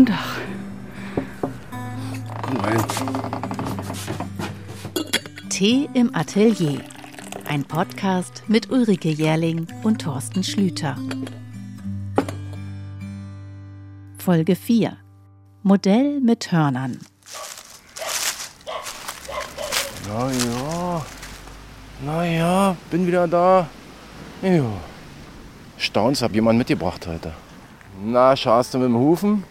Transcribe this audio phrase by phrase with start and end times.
[0.00, 0.40] Guten Tag.
[2.42, 2.84] Komm rein.
[5.50, 6.80] Tee im Atelier.
[7.46, 10.96] Ein Podcast mit Ulrike Jährling und Thorsten Schlüter.
[14.16, 14.96] Folge 4.
[15.64, 16.98] Modell mit Hörnern.
[20.08, 21.06] Na ja.
[22.06, 23.68] Na ja, bin wieder da.
[24.40, 24.64] Ja.
[25.76, 27.34] Staunst, hab jemand mitgebracht heute.
[28.02, 29.44] Na, schaust du mit dem Hufen?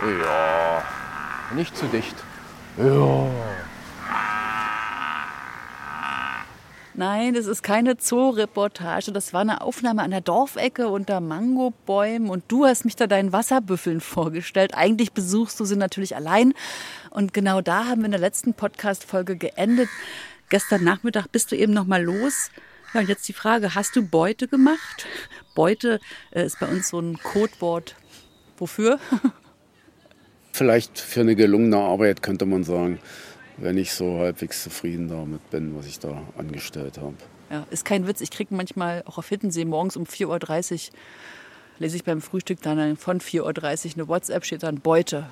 [0.00, 0.08] Ja.
[0.08, 0.82] Ja.
[1.54, 2.14] Nicht zu dicht.
[2.76, 3.30] Ja.
[6.94, 9.12] Nein, das ist keine Zoo-Reportage.
[9.12, 12.28] Das war eine Aufnahme an der Dorfecke unter Mangobäumen.
[12.28, 14.74] Und du hast mich da deinen Wasserbüffeln vorgestellt.
[14.74, 16.54] Eigentlich besuchst du sie natürlich allein.
[17.10, 19.88] Und genau da haben wir in der letzten Podcast-Folge geendet.
[20.48, 22.50] Gestern Nachmittag bist du eben noch mal los.
[22.92, 25.06] Ja, und jetzt die Frage, hast du Beute gemacht?
[25.54, 26.00] Beute
[26.32, 27.94] äh, ist bei uns so ein Codewort.
[28.56, 28.98] Wofür?
[30.58, 32.98] Vielleicht für eine gelungene Arbeit könnte man sagen,
[33.58, 37.14] wenn ich so halbwegs zufrieden damit bin, was ich da angestellt habe.
[37.48, 38.20] Ja, ist kein Witz.
[38.20, 40.94] Ich kriege manchmal auch auf Hittensee morgens um 4.30 Uhr,
[41.78, 45.28] lese ich beim Frühstück dann von 4.30 Uhr eine WhatsApp, steht dann Beute.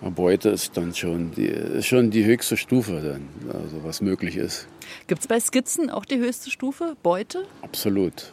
[0.00, 4.68] Beute ist dann schon die, ist schon die höchste Stufe, dann, also was möglich ist.
[5.08, 7.46] Gibt es bei Skizzen auch die höchste Stufe, Beute?
[7.62, 8.30] Absolut.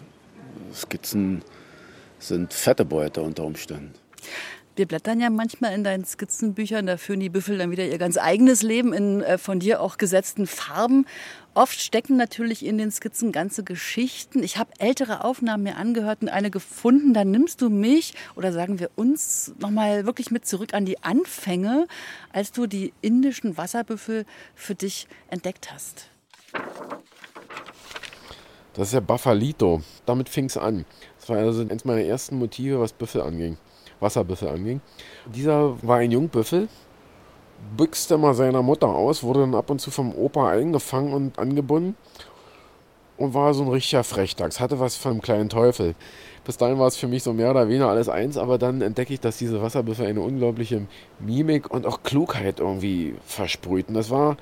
[0.72, 1.42] Skizzen
[2.20, 3.94] sind fette Beute unter Umständen.
[4.76, 8.18] Wir blättern ja manchmal in deinen Skizzenbüchern, da führen die Büffel dann wieder ihr ganz
[8.18, 11.06] eigenes Leben in äh, von dir auch gesetzten Farben.
[11.54, 14.44] Oft stecken natürlich in den Skizzen ganze Geschichten.
[14.44, 17.14] Ich habe ältere Aufnahmen mir angehört und eine gefunden.
[17.14, 21.88] Da nimmst du mich oder sagen wir uns nochmal wirklich mit zurück an die Anfänge,
[22.34, 26.10] als du die indischen Wasserbüffel für dich entdeckt hast.
[28.74, 29.82] Das ist ja Buffalito.
[30.06, 30.84] Damit fing es an.
[31.18, 33.58] Das war also eines meiner ersten Motive, was Büffel anging.
[34.00, 34.82] Wasserbüffel anging.
[35.26, 36.68] Dieser war ein Jungbüffel,
[37.78, 41.96] büchste mal seiner Mutter aus, wurde dann ab und zu vom Opa eingefangen und angebunden
[43.18, 45.96] und war so ein richtiger Frechdachs, hatte was von einem kleinen Teufel.
[46.44, 49.14] Bis dahin war es für mich so mehr oder weniger alles eins, aber dann entdecke
[49.14, 50.86] ich, dass diese Wasserbüffel eine unglaubliche
[51.20, 53.96] Mimik und auch Klugheit irgendwie versprühten.
[53.96, 54.38] Das war,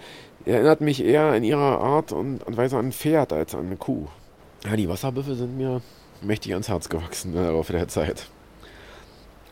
[0.46, 3.78] erinnert mich eher in ihrer Art und, und Weise an ein Pferd als an eine
[3.78, 4.08] Kuh.
[4.66, 5.81] Ja, die Wasserbüffel sind mir
[6.22, 8.28] mächtig ans Herz gewachsen im Laufe der Zeit.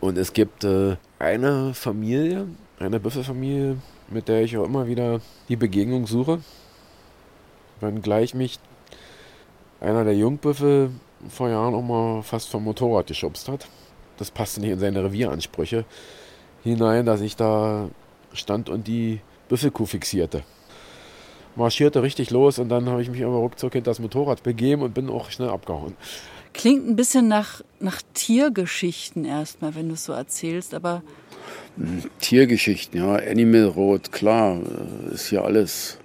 [0.02, 2.48] Und es gibt äh, eine Familie,
[2.80, 3.78] eine Büffelfamilie,
[4.10, 6.42] mit der ich auch immer wieder die Begegnung suche.
[7.80, 8.60] Wenngleich mich
[9.80, 10.90] einer der Jungbüffel
[11.30, 13.68] vor Jahren auch mal fast vom Motorrad geschubst hat.
[14.18, 15.86] Das passte nicht in seine Revieransprüche
[16.64, 17.90] hinein, dass ich da
[18.34, 20.44] stand und die Büffelkuh fixierte.
[21.56, 24.94] Marschierte richtig los und dann habe ich mich aber ruckzuck hinter das Motorrad begeben und
[24.96, 25.96] bin auch schnell abgehauen.
[26.54, 31.02] Klingt ein bisschen nach, nach Tiergeschichten erstmal, wenn du es so erzählst, aber.
[32.20, 33.16] Tiergeschichten, ja.
[33.16, 35.98] Animal Road, klar, äh, ist hier alles.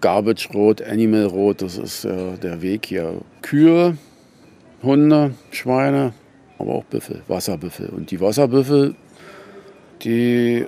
[0.00, 3.20] Garbage Road, Animal Road, das ist äh, der Weg hier.
[3.42, 3.98] Kühe,
[4.82, 6.14] Hunde, Schweine,
[6.58, 7.90] aber auch Büffel, Wasserbüffel.
[7.90, 8.94] Und die Wasserbüffel,
[10.02, 10.64] die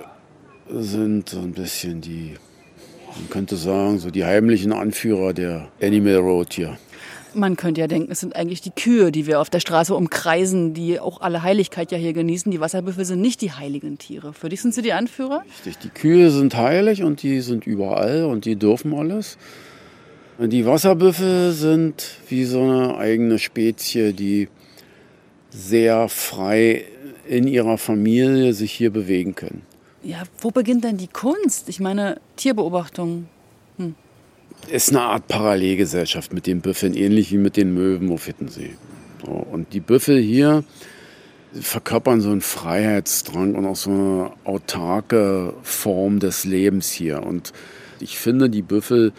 [0.69, 2.35] sind so ein bisschen die,
[3.15, 6.77] man könnte sagen, so die heimlichen Anführer der Animal Road hier.
[7.35, 10.73] Man könnte ja denken, es sind eigentlich die Kühe, die wir auf der Straße umkreisen,
[10.73, 12.51] die auch alle Heiligkeit ja hier genießen.
[12.51, 14.33] Die Wasserbüffel sind nicht die heiligen Tiere.
[14.33, 15.43] Für dich sind sie die Anführer?
[15.65, 19.37] Richtig, die Kühe sind heilig und die sind überall und die dürfen alles.
[20.37, 24.49] Und die Wasserbüffel sind wie so eine eigene Spezie, die
[25.49, 26.85] sehr frei
[27.27, 29.61] in ihrer Familie sich hier bewegen können.
[30.01, 31.69] Ja, wo beginnt denn die Kunst?
[31.69, 33.27] Ich meine, Tierbeobachtung.
[34.69, 38.71] Ist eine Art Parallelgesellschaft mit den Büffeln, ähnlich wie mit den Möwen auf Hittensee.
[39.23, 40.63] So, und die Büffel hier
[41.53, 47.23] verkörpern so einen Freiheitsdrang und auch so eine autarke Form des Lebens hier.
[47.23, 47.53] Und
[47.99, 49.13] ich finde, die Büffel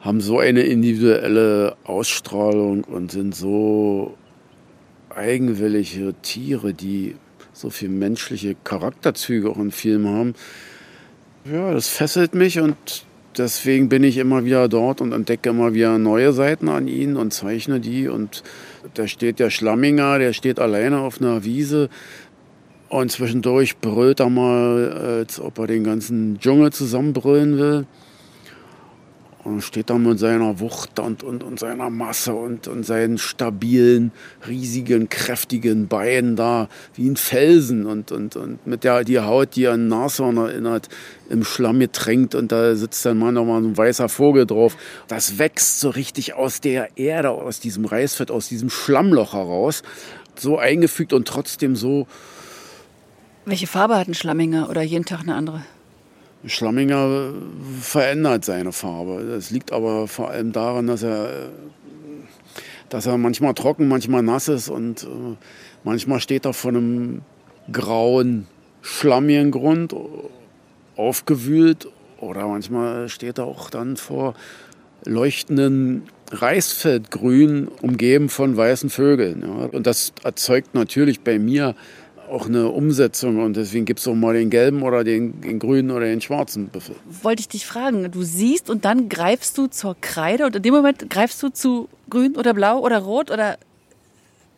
[0.00, 4.18] haben so eine individuelle Ausstrahlung und sind so
[5.08, 7.16] eigenwillige Tiere, die
[7.52, 10.34] so viele menschliche Charakterzüge auch in Filmen haben.
[11.50, 12.76] Ja, das fesselt mich und
[13.38, 17.32] deswegen bin ich immer wieder dort und entdecke immer wieder neue Seiten an ihnen und
[17.32, 18.08] zeichne die.
[18.08, 18.42] Und
[18.94, 21.88] da steht der Schlamminger, der steht alleine auf einer Wiese.
[22.88, 24.92] Und zwischendurch brüllt er mal,
[25.22, 27.86] als ob er den ganzen Dschungel zusammenbrüllen will.
[29.44, 34.10] Und steht da mit seiner Wucht und, und, und seiner Masse und, und seinen stabilen,
[34.48, 39.68] riesigen, kräftigen Beinen da wie ein Felsen und, und, und mit der die Haut, die
[39.68, 40.88] an Nashorn erinnert,
[41.28, 44.78] im Schlamm getränkt und da sitzt dann mal nochmal ein weißer Vogel drauf.
[45.08, 49.82] Das wächst so richtig aus der Erde, aus diesem Reisfett, aus diesem Schlammloch heraus,
[50.36, 52.06] so eingefügt und trotzdem so.
[53.44, 55.62] Welche Farbe hat ein Schlamminger oder jeden Tag eine andere?
[56.46, 57.32] Schlamminger
[57.80, 59.24] verändert seine Farbe.
[59.30, 61.48] Das liegt aber vor allem daran, dass er,
[62.88, 65.36] dass er manchmal trocken, manchmal nass ist und äh,
[65.84, 67.22] manchmal steht er vor einem
[67.72, 68.46] grauen,
[68.82, 69.94] schlammigen Grund
[70.96, 71.88] aufgewühlt
[72.20, 74.34] oder manchmal steht er auch dann vor
[75.04, 79.42] leuchtenden Reisfeldgrün, umgeben von weißen Vögeln.
[79.42, 81.74] Und das erzeugt natürlich bei mir
[82.28, 85.90] auch eine Umsetzung und deswegen gibt es auch mal den gelben oder den, den, grünen
[85.90, 86.96] oder den schwarzen Büffel.
[87.22, 90.74] Wollte ich dich fragen, du siehst und dann greifst du zur Kreide und in dem
[90.74, 93.58] Moment greifst du zu grün oder blau oder rot oder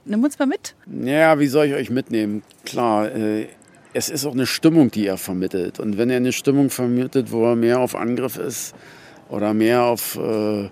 [0.05, 0.75] nimm uns mal mit.
[1.05, 2.43] Ja, wie soll ich euch mitnehmen?
[2.65, 3.47] Klar, äh,
[3.93, 7.45] es ist auch eine Stimmung, die er vermittelt und wenn er eine Stimmung vermittelt, wo
[7.47, 8.75] er mehr auf Angriff ist
[9.29, 10.17] oder mehr auf...
[10.17, 10.71] Äh,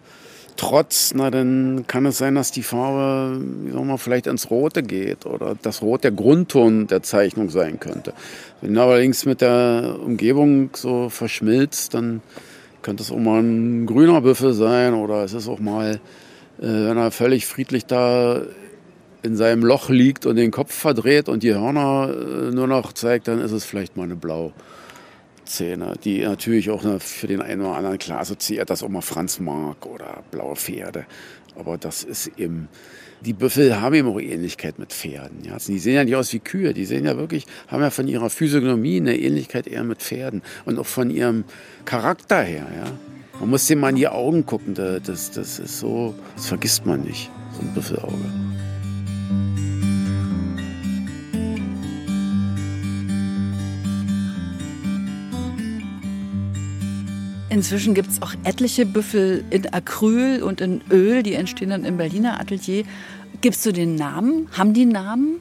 [0.56, 4.84] Trotz, na dann kann es sein, dass die Farbe, wie soll man, vielleicht ins Rote
[4.84, 8.12] geht oder das Rot der Grundton der Zeichnung sein könnte.
[8.60, 12.22] Wenn allerdings mit der Umgebung so verschmilzt, dann
[12.82, 16.00] könnte es auch mal ein grüner Büffel sein oder es ist auch mal,
[16.60, 18.42] äh, wenn er völlig friedlich da
[19.24, 23.26] in seinem Loch liegt und den Kopf verdreht und die Hörner äh, nur noch zeigt,
[23.26, 24.52] dann ist es vielleicht mal eine Blau.
[25.48, 29.40] Szene, die natürlich auch für den einen oder anderen klar assoziiert, dass auch mal Franz
[29.40, 31.06] Mark oder blaue Pferde.
[31.56, 32.68] Aber das ist eben,
[33.20, 35.44] die Büffel haben eben auch Ähnlichkeit mit Pferden.
[35.44, 35.56] Ja.
[35.56, 38.30] Die sehen ja nicht aus wie Kühe, die sehen ja wirklich, haben ja von ihrer
[38.30, 41.44] Physiognomie eine Ähnlichkeit eher mit Pferden und auch von ihrem
[41.84, 42.66] Charakter her.
[42.76, 43.38] Ja.
[43.40, 47.02] Man muss dem mal in die Augen gucken, das, das ist so, das vergisst man
[47.02, 48.53] nicht, so ein Büffelauge.
[57.54, 61.98] Inzwischen gibt es auch etliche Büffel in Acryl und in Öl, die entstehen dann im
[61.98, 62.82] Berliner Atelier.
[63.42, 64.48] Gibst du den Namen?
[64.58, 65.40] Haben die Namen?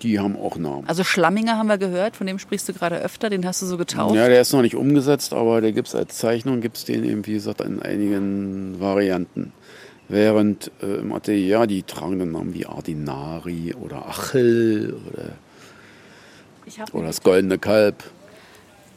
[0.00, 0.88] Die haben auch Namen.
[0.88, 3.76] Also Schlamminger haben wir gehört, von dem sprichst du gerade öfter, den hast du so
[3.76, 4.14] getauft.
[4.14, 7.04] Ja, der ist noch nicht umgesetzt, aber der gibt es als Zeichnung, gibt es den
[7.04, 9.52] eben, wie gesagt, in einigen Varianten.
[10.08, 15.32] Während äh, im Atelier die tragenden Namen wie Ardinari oder Achel oder,
[16.94, 18.02] oder das Goldene Kalb.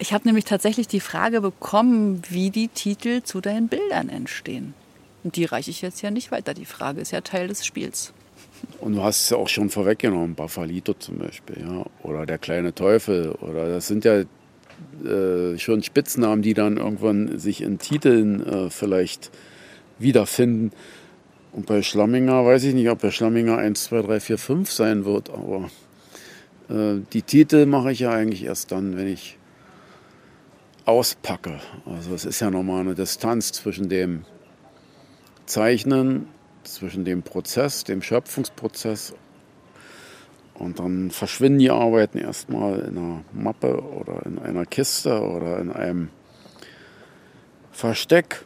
[0.04, 4.74] Ich habe nämlich tatsächlich die Frage bekommen, wie die Titel zu deinen Bildern entstehen.
[5.24, 6.54] Und die reiche ich jetzt ja nicht weiter.
[6.54, 8.12] Die Frage ist ja Teil des Spiels.
[8.82, 12.76] Und du hast es ja auch schon vorweggenommen, Bafalito zum Beispiel, ja, oder der kleine
[12.76, 14.24] Teufel, oder das sind ja
[15.10, 19.32] äh, schon Spitznamen, die dann irgendwann sich in Titeln äh, vielleicht
[20.00, 20.74] wiederfinden.
[21.54, 25.06] Und bei Schlamminger weiß ich nicht, ob der Schlamminger 1, 2, 3, 4, 5 sein
[25.06, 25.70] wird, aber
[26.68, 29.38] äh, die Titel mache ich ja eigentlich erst dann, wenn ich
[30.86, 31.60] auspacke.
[31.86, 34.26] Also es ist ja nochmal eine Distanz zwischen dem
[35.46, 36.28] Zeichnen,
[36.64, 39.14] zwischen dem Prozess, dem Schöpfungsprozess
[40.54, 45.72] und dann verschwinden die Arbeiten erstmal in einer Mappe oder in einer Kiste oder in
[45.72, 46.10] einem
[47.72, 48.46] Versteck.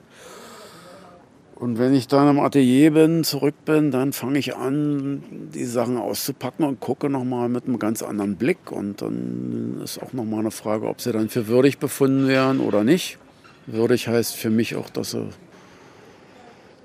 [1.60, 5.24] Und wenn ich dann im Atelier bin, zurück bin, dann fange ich an,
[5.56, 8.72] die Sachen auszupacken und gucke nochmal mit einem ganz anderen Blick.
[8.72, 12.84] Und dann ist auch nochmal eine Frage, ob sie dann für würdig befunden werden oder
[12.84, 13.18] nicht.
[13.66, 15.30] Würdig heißt für mich auch, dass sie,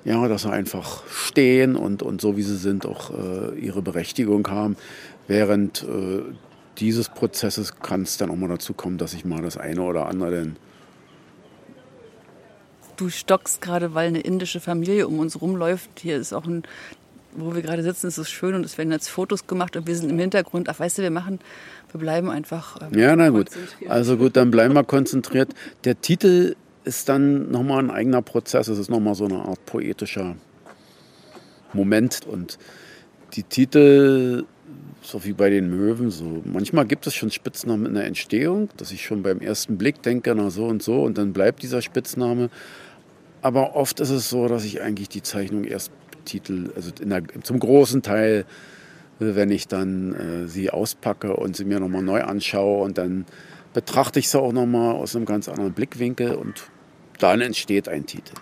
[0.06, 4.48] ja, dass sie einfach stehen und, und so wie sie sind auch äh, ihre Berechtigung
[4.48, 4.76] haben.
[5.28, 6.22] Während äh,
[6.78, 10.06] dieses Prozesses kann es dann auch mal dazu kommen, dass ich mal das eine oder
[10.06, 10.56] andere dann
[12.96, 15.90] du stockst gerade, weil eine indische Familie um uns rumläuft.
[16.00, 16.62] Hier ist auch ein,
[17.32, 19.96] wo wir gerade sitzen, ist es schön und es werden jetzt Fotos gemacht und wir
[19.96, 20.68] sind im Hintergrund.
[20.68, 21.40] Ach, weißt du, wir machen,
[21.90, 22.80] wir bleiben einfach.
[22.80, 23.50] Ähm, ja, na gut.
[23.88, 25.50] Also gut, dann bleiben wir konzentriert.
[25.84, 28.68] Der Titel ist dann nochmal ein eigener Prozess.
[28.68, 30.36] Es ist nochmal so eine Art poetischer
[31.72, 32.58] Moment und
[33.34, 34.44] die Titel
[35.02, 36.42] so wie bei den Möwen so.
[36.44, 40.34] Manchmal gibt es schon Spitznamen in der Entstehung, dass ich schon beim ersten Blick denke,
[40.34, 42.50] na so und so, und dann bleibt dieser Spitzname.
[43.42, 47.58] Aber oft ist es so, dass ich eigentlich die Zeichnung erst betitel, also der, zum
[47.58, 48.44] großen Teil,
[49.18, 53.26] wenn ich dann äh, sie auspacke und sie mir nochmal neu anschaue und dann
[53.74, 56.70] betrachte ich sie auch nochmal aus einem ganz anderen Blickwinkel und
[57.18, 58.34] dann entsteht ein Titel.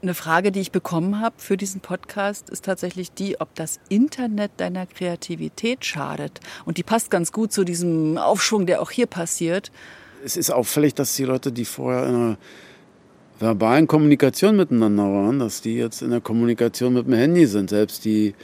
[0.00, 4.52] Eine Frage, die ich bekommen habe für diesen Podcast, ist tatsächlich die, ob das Internet
[4.58, 6.38] deiner Kreativität schadet.
[6.64, 9.72] Und die passt ganz gut zu diesem Aufschwung, der auch hier passiert.
[10.24, 12.38] Es ist auffällig, dass die Leute, die vorher in einer
[13.40, 17.70] verbalen Kommunikation miteinander waren, dass die jetzt in der Kommunikation mit dem Handy sind.
[17.70, 18.36] Selbst die,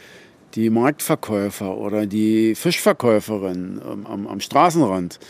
[0.57, 5.21] die Marktverkäufer oder die Fischverkäuferin am, am Straßenrand.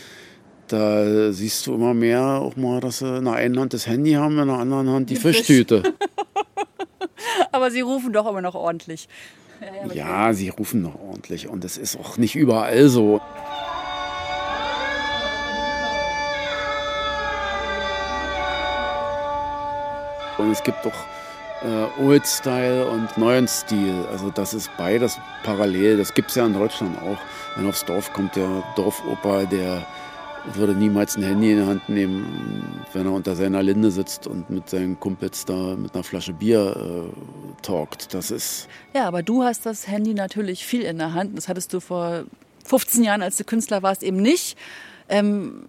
[0.68, 4.12] Da siehst du immer mehr auch mal, dass sie in der einen Hand das Handy
[4.12, 5.83] haben, in der anderen Hand die, die Fischtüte.
[7.52, 9.09] Aber sie rufen doch immer noch ordentlich.
[9.88, 13.21] Ja, ja, sie rufen noch ordentlich und es ist auch nicht überall so.
[20.38, 20.92] Und es gibt doch
[21.62, 23.94] äh, Old Style und neuen Stil.
[24.11, 25.97] Also das ist beides parallel.
[25.97, 27.18] Das gibt es ja in Deutschland auch.
[27.56, 29.87] Wenn aufs Dorf kommt der Dorfoper, der
[30.52, 34.50] würde niemals ein Handy in die Hand nehmen, wenn er unter seiner Linde sitzt und
[34.50, 38.12] mit seinen Kumpels da mit einer Flasche Bier äh, talkt.
[38.14, 38.68] Das ist.
[38.94, 41.36] Ja, aber du hast das Handy natürlich viel in der Hand.
[41.36, 42.24] Das hattest du vor
[42.64, 44.56] 15 Jahren, als du Künstler warst, eben nicht.
[45.08, 45.64] Ähm,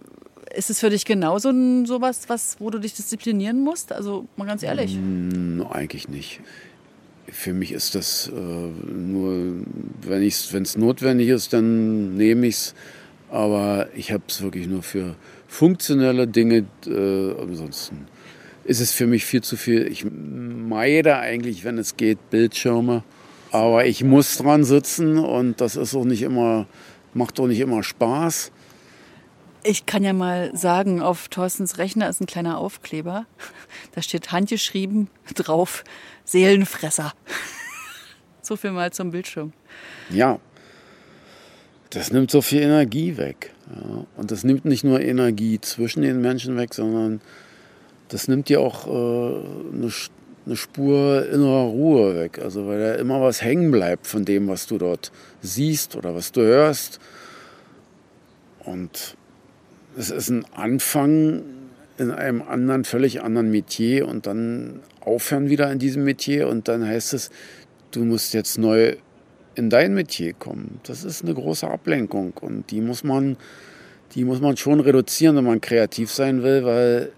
[0.54, 3.92] ist es für dich genauso ein, sowas, was, wo du dich disziplinieren musst?
[3.92, 4.96] Also mal ganz ehrlich.
[4.96, 6.40] Mm, eigentlich nicht.
[7.28, 9.54] Für mich ist das äh, nur,
[10.02, 12.74] wenn es notwendig ist, dann nehme ich es.
[13.30, 15.16] Aber ich habe es wirklich nur für
[15.48, 16.66] funktionelle Dinge.
[16.86, 18.06] Äh, ansonsten
[18.64, 19.86] ist es für mich viel zu viel.
[19.86, 23.04] Ich meide eigentlich, wenn es geht, Bildschirme.
[23.52, 26.66] Aber ich muss dran sitzen und das ist auch nicht immer,
[27.14, 28.50] macht auch nicht immer Spaß.
[29.62, 33.26] Ich kann ja mal sagen, auf Thorstens Rechner ist ein kleiner Aufkleber.
[33.94, 35.84] Da steht handgeschrieben drauf
[36.24, 37.12] Seelenfresser.
[38.42, 39.52] So viel mal zum Bildschirm.
[40.08, 40.38] Ja,
[41.96, 43.52] das nimmt so viel Energie weg.
[43.74, 44.04] Ja.
[44.18, 47.22] Und das nimmt nicht nur Energie zwischen den Menschen weg, sondern
[48.08, 49.90] das nimmt dir auch äh, eine,
[50.44, 52.38] eine, Spur innerer Ruhe weg.
[52.42, 55.10] Also weil da immer was hängen bleibt von dem, was du dort
[55.40, 57.00] siehst oder was du hörst.
[58.60, 59.16] Und
[59.96, 61.44] es ist ein Anfang
[61.96, 66.86] in einem anderen, völlig anderen Metier und dann aufhören wieder in diesem Metier und dann
[66.86, 67.30] heißt es,
[67.92, 68.96] du musst jetzt neu
[69.56, 70.80] in dein Metier kommen.
[70.84, 73.36] Das ist eine große Ablenkung und die muss man,
[74.14, 77.12] die muss man schon reduzieren, wenn man kreativ sein will, weil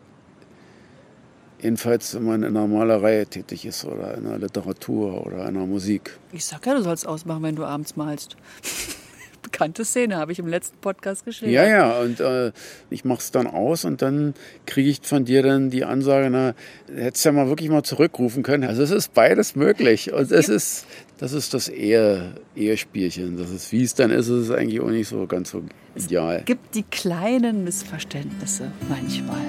[1.60, 5.66] jedenfalls, wenn man in der Malerei tätig ist oder in der Literatur oder in der
[5.66, 6.16] Musik.
[6.32, 8.36] Ich sag ja, du sollst ausmachen, wenn du abends malst
[9.50, 11.52] bekannte Szene, habe ich im letzten Podcast geschrieben.
[11.52, 12.52] Ja, ja, und äh,
[12.90, 14.34] ich mache es dann aus und dann
[14.66, 16.54] kriege ich von dir dann die Ansage, na,
[16.94, 18.64] hättest ja mal wirklich mal zurückrufen können.
[18.64, 20.86] Also es ist beides möglich und es ist,
[21.16, 23.38] das ist das Ehe, Ehespielchen.
[23.38, 25.62] Das ist, wie es dann ist, ist es eigentlich auch nicht so ganz so
[25.94, 26.38] ideal.
[26.40, 29.40] Es gibt die kleinen Missverständnisse manchmal.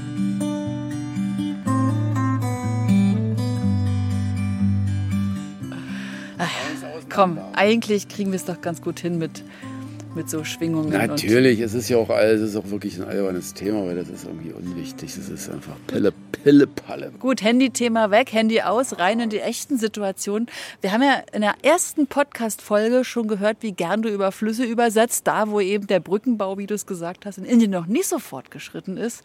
[7.14, 9.42] komm, eigentlich kriegen wir es doch ganz gut hin mit,
[10.14, 10.90] mit so Schwingungen.
[10.90, 14.08] Natürlich, es ist ja auch alles, es ist auch wirklich ein albernes Thema, weil das
[14.08, 15.16] ist irgendwie unwichtig.
[15.16, 17.12] Es ist einfach Pille, Pille, Palle.
[17.20, 20.48] Gut, Handy-Thema weg, Handy aus, rein in die echten Situationen.
[20.80, 25.26] Wir haben ja in der ersten Podcast-Folge schon gehört, wie gern du über Flüsse übersetzt,
[25.26, 28.18] da wo eben der Brückenbau, wie du es gesagt hast, in Indien noch nicht so
[28.18, 29.22] fortgeschritten ist.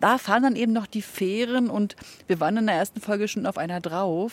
[0.00, 1.94] Da fahren dann eben noch die Fähren und
[2.26, 4.32] wir waren in der ersten Folge schon auf einer drauf.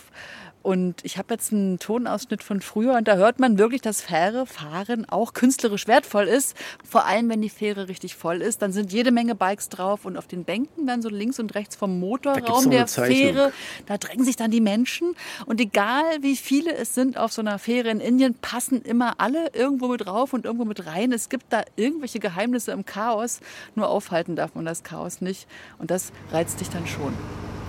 [0.61, 5.07] Und ich habe jetzt einen Tonausschnitt von früher und da hört man wirklich, dass Fährefahren
[5.07, 6.55] auch künstlerisch wertvoll ist.
[6.87, 10.17] Vor allem, wenn die Fähre richtig voll ist, dann sind jede Menge Bikes drauf und
[10.17, 13.53] auf den Bänken dann so links und rechts vom Motorraum der Fähre,
[13.85, 15.15] da drängen sich dann die Menschen.
[15.45, 19.51] Und egal wie viele es sind auf so einer Fähre in Indien, passen immer alle
[19.53, 21.13] irgendwo mit drauf und irgendwo mit rein.
[21.13, 23.39] Es gibt da irgendwelche Geheimnisse im Chaos.
[23.75, 25.47] Nur aufhalten darf man das Chaos nicht.
[25.77, 27.13] Und das reizt dich dann schon.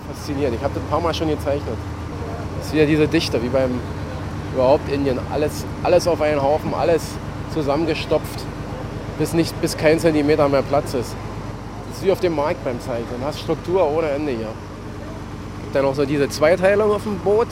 [0.07, 0.57] Faszinierend.
[0.57, 1.77] Ich habe das ein paar Mal schon gezeichnet.
[2.61, 3.79] Das ist wieder diese Dichte, wie beim
[4.53, 5.17] überhaupt Indien.
[5.33, 7.01] Alles, alles auf einen Haufen, alles
[7.55, 8.45] zusammengestopft,
[9.17, 11.15] bis, nicht, bis kein Zentimeter mehr Platz ist.
[11.89, 13.19] Das ist wie auf dem Markt beim Zeichnen.
[13.19, 14.49] Du hast Struktur ohne Ende hier.
[15.63, 17.47] Gibt dann auch so diese Zweiteilung auf dem Boot.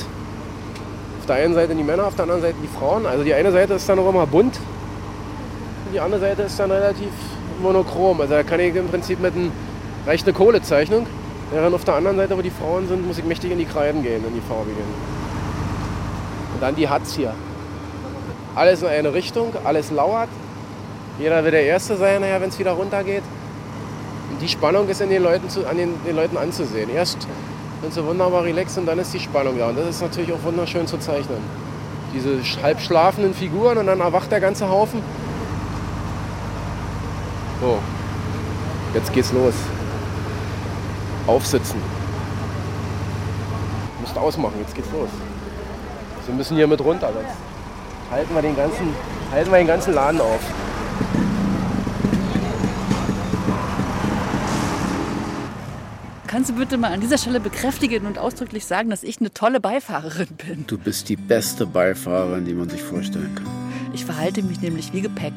[1.19, 3.07] Auf der einen Seite die Männer, auf der anderen Seite die Frauen.
[3.07, 4.57] Also die eine Seite ist dann auch immer bunt.
[5.85, 7.09] Und die andere Seite ist dann relativ
[7.63, 8.21] monochrom.
[8.21, 9.51] Also da kann ich im Prinzip mit einem
[10.05, 11.07] reicht eine Kohlezeichnung.
[11.51, 14.03] Während auf der anderen Seite, wo die Frauen sind, muss ich mächtig in die Kreiden
[14.03, 14.83] gehen, in die farbigen.
[16.53, 17.33] Und dann die Hatz hier.
[18.55, 20.29] Alles in eine Richtung, alles lauert.
[21.17, 23.23] Jeder will der Erste sein, wenn es wieder runtergeht.
[24.31, 26.89] Und die Spannung ist in den Leuten, zu, an den, den Leuten anzusehen.
[26.91, 27.27] Erst
[27.81, 29.69] sind sie wunderbar relaxed und dann ist die Spannung da.
[29.69, 31.39] Und das ist natürlich auch wunderschön zu zeichnen.
[32.13, 35.01] Diese halb schlafenden Figuren und dann erwacht der ganze Haufen.
[37.59, 37.79] So,
[38.93, 39.55] jetzt geht's los
[41.29, 41.79] aufsitzen.
[44.01, 45.09] Musst ausmachen, jetzt geht's los.
[46.25, 47.35] Wir müssen hier mit runter, sonst
[48.11, 48.93] halten wir den ganzen,
[49.31, 50.41] halten wir den ganzen Laden auf.
[56.39, 59.59] kannst du bitte mal an dieser Stelle bekräftigen und ausdrücklich sagen, dass ich eine tolle
[59.59, 60.63] Beifahrerin bin?
[60.67, 63.47] Du bist die beste Beifahrerin, die man sich vorstellen kann.
[63.93, 65.33] Ich verhalte mich nämlich wie Gepäck.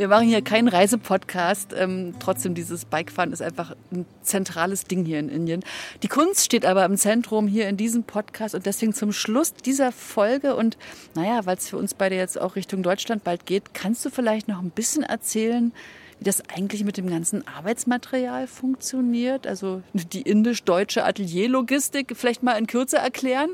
[0.00, 1.74] Wir machen hier keinen Reisepodcast.
[1.76, 5.62] Ähm, trotzdem, dieses Bikefahren ist einfach ein zentrales Ding hier in Indien.
[6.02, 9.92] Die Kunst steht aber im Zentrum hier in diesem Podcast und deswegen zum Schluss dieser
[9.92, 10.78] Folge und
[11.14, 14.48] naja, weil es für uns beide jetzt auch Richtung Deutschland bald geht, kannst du vielleicht
[14.48, 15.70] noch ein bisschen erzählen,
[16.20, 19.46] das eigentlich mit dem ganzen Arbeitsmaterial funktioniert.
[19.46, 23.50] Also die indisch-deutsche Atelierlogistik vielleicht mal in Kürze erklären.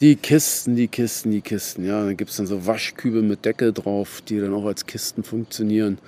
[0.00, 1.84] Die Kisten, die Kisten, die Kisten.
[1.84, 5.24] Ja, dann gibt es dann so Waschkübel mit Deckel drauf, die dann auch als Kisten
[5.24, 5.98] funktionieren.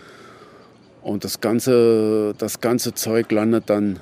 [1.03, 4.01] Und das ganze, das ganze Zeug landet dann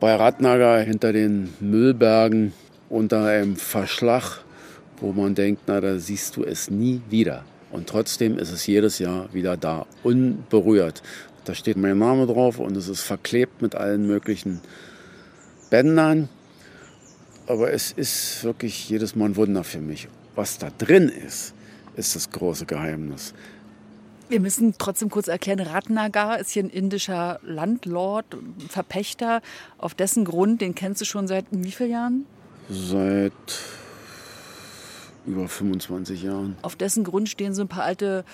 [0.00, 2.52] bei Radnager hinter den Müllbergen
[2.88, 4.44] unter einem Verschlag,
[5.00, 7.44] wo man denkt, na, da siehst du es nie wieder.
[7.70, 11.02] Und trotzdem ist es jedes Jahr wieder da, unberührt.
[11.44, 14.60] Da steht mein Name drauf und es ist verklebt mit allen möglichen
[15.70, 16.28] Bändern.
[17.46, 20.08] Aber es ist wirklich jedes Mal ein Wunder für mich.
[20.34, 21.54] Was da drin ist,
[21.96, 23.34] ist das große Geheimnis.
[24.28, 28.26] Wir müssen trotzdem kurz erklären, Ratnagar ist hier ein indischer Landlord,
[28.68, 29.40] Verpächter.
[29.78, 32.26] Auf dessen Grund, den kennst du schon seit wie vielen Jahren?
[32.68, 33.32] Seit
[35.26, 36.56] über 25 Jahren.
[36.62, 38.24] Auf dessen Grund stehen so ein paar alte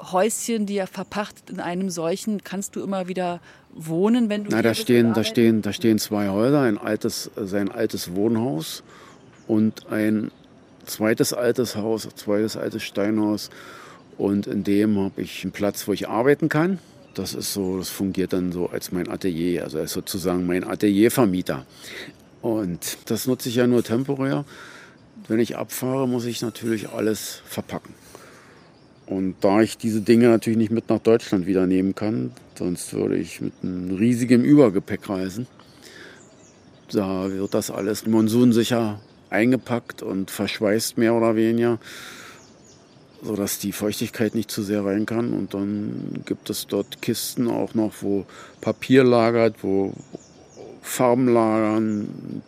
[0.00, 2.42] Häuschen, die er verpachtet in einem solchen.
[2.42, 3.40] Kannst du immer wieder
[3.72, 4.50] wohnen, wenn du.
[4.50, 8.82] Na, da stehen, da stehen, da stehen zwei Häuser, ein altes, sein altes Wohnhaus
[9.46, 10.30] und ein
[10.86, 13.50] zweites altes Haus, ein zweites altes Steinhaus.
[14.18, 16.78] Und in dem habe ich einen Platz, wo ich arbeiten kann.
[17.14, 20.64] Das ist so, das fungiert dann so als mein Atelier, also er ist sozusagen mein
[20.64, 21.66] Ateliervermieter.
[22.40, 24.44] Und das nutze ich ja nur temporär.
[25.28, 27.94] Wenn ich abfahre, muss ich natürlich alles verpacken.
[29.06, 33.16] Und da ich diese Dinge natürlich nicht mit nach Deutschland wieder nehmen kann, sonst würde
[33.16, 35.46] ich mit einem riesigen Übergepäck reisen,
[36.90, 39.00] da wird das alles monsunsicher
[39.30, 41.78] eingepackt und verschweißt mehr oder weniger,
[43.22, 45.32] sodass die Feuchtigkeit nicht zu sehr rein kann.
[45.32, 48.26] Und dann gibt es dort Kisten auch noch, wo
[48.60, 49.92] Papier lagert, wo
[50.82, 52.42] Farben lagern,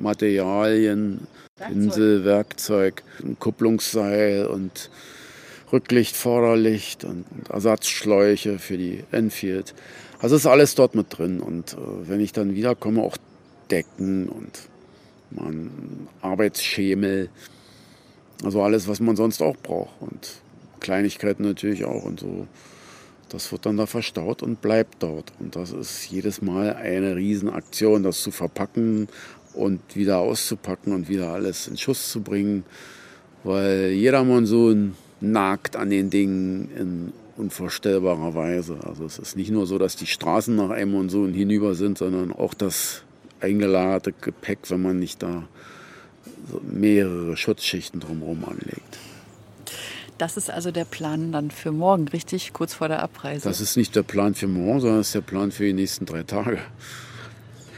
[0.00, 4.90] Materialien, Pinsel, Werkzeug, ein Kupplungsseil und
[5.72, 9.74] Rücklicht, Vorderlicht und, Ersatzschläuche für die Enfield.
[10.20, 11.40] Also ist alles dort mit drin.
[11.40, 11.76] Und äh,
[12.08, 13.16] wenn ich dann wiederkomme, auch
[13.70, 14.68] Decken und
[15.30, 15.70] man
[16.20, 17.30] Arbeitsschemel.
[18.44, 19.94] Also alles, was man sonst auch braucht.
[20.00, 20.42] Und
[20.80, 22.46] Kleinigkeiten natürlich auch und so.
[23.28, 25.32] Das wird dann da verstaut und bleibt dort.
[25.40, 29.08] Und das ist jedes Mal eine Riesenaktion, das zu verpacken
[29.54, 32.64] und wieder auszupacken und wieder alles in Schuss zu bringen.
[33.44, 38.78] Weil jeder Monsun nagt an den Dingen in unvorstellbarer Weise.
[38.86, 42.32] Also es ist nicht nur so, dass die Straßen nach einem Monsun hinüber sind, sondern
[42.32, 43.02] auch das
[43.40, 45.44] eingelagerte Gepäck, wenn man nicht da
[46.62, 48.98] mehrere Schutzschichten drumherum anlegt.
[50.18, 52.52] Das ist also der Plan dann für morgen, richtig?
[52.52, 53.48] Kurz vor der Abreise.
[53.48, 56.06] Das ist nicht der Plan für morgen, sondern das ist der Plan für die nächsten
[56.06, 56.58] drei Tage.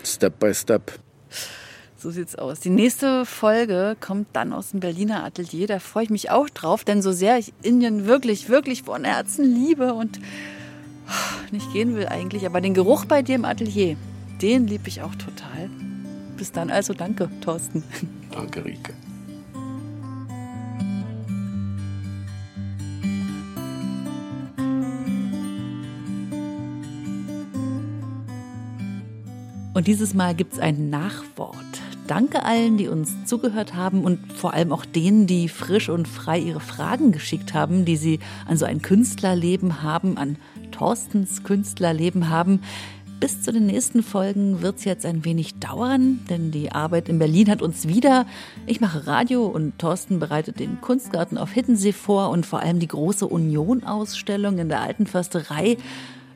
[0.04, 0.92] Step by step.
[2.04, 2.60] So sieht's aus.
[2.60, 5.66] Die nächste Folge kommt dann aus dem Berliner Atelier.
[5.66, 9.42] Da freue ich mich auch drauf, denn so sehr ich Indien wirklich, wirklich von Herzen
[9.42, 10.20] liebe und
[11.50, 13.96] nicht gehen will eigentlich, aber den Geruch bei dir im Atelier,
[14.42, 15.70] den liebe ich auch total.
[16.36, 17.82] Bis dann also, danke, Thorsten.
[18.30, 18.92] Danke, Rike.
[29.72, 31.83] Und dieses Mal gibt es ein Nachwort.
[32.06, 36.38] Danke allen, die uns zugehört haben und vor allem auch denen, die frisch und frei
[36.38, 40.36] ihre Fragen geschickt haben, die sie an so ein Künstlerleben haben, an
[40.70, 42.60] Thorstens Künstlerleben haben.
[43.20, 47.18] Bis zu den nächsten Folgen wird es jetzt ein wenig dauern, denn die Arbeit in
[47.18, 48.26] Berlin hat uns wieder.
[48.66, 52.88] Ich mache Radio und Thorsten bereitet den Kunstgarten auf Hiddensee vor und vor allem die
[52.88, 55.78] große Union-Ausstellung in der Alten Försterei.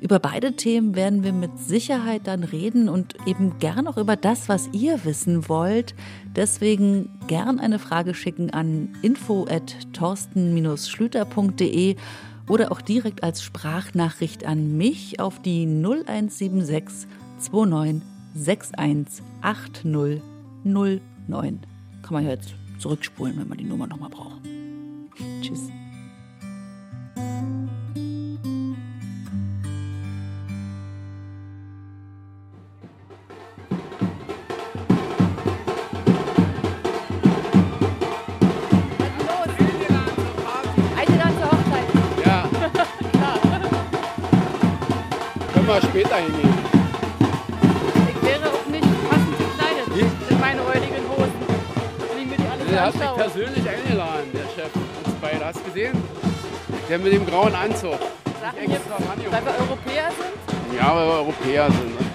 [0.00, 4.48] Über beide Themen werden wir mit Sicherheit dann reden und eben gern auch über das,
[4.48, 5.94] was ihr wissen wollt.
[6.36, 11.96] Deswegen gern eine Frage schicken an info@torsten-schlüter.de
[12.48, 17.08] oder auch direkt als Sprachnachricht an mich auf die 0176
[17.50, 21.60] 29 61 8009.
[22.02, 24.40] Kann man ja jetzt zurückspulen, wenn man die Nummer nochmal braucht.
[25.42, 25.70] Tschüss.
[46.18, 46.54] Hingehen.
[48.10, 51.40] Ich wäre auch nicht passend gekleidet in meine heutigen Hosen.
[52.10, 53.18] Wenn ich mir die alle Der hat mich anschaue.
[53.18, 54.70] persönlich eingeladen, der Chef.
[54.74, 55.44] Uns beide.
[55.44, 56.02] Hast du gesehen?
[56.88, 57.92] Der mit dem grauen Anzug.
[58.40, 59.32] Sachen hier, rangeholt.
[59.32, 60.78] weil wir Europäer sind.
[60.78, 61.90] Ja, weil wir Europäer sind.
[62.00, 62.06] Ne?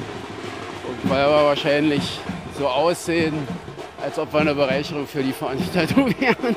[0.88, 2.20] Und weil wir wahrscheinlich
[2.58, 3.48] so aussehen,
[4.02, 6.56] als ob wir eine Bereicherung für die Veranstaltung wären.